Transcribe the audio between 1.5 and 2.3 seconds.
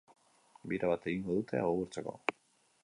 agurtzeko.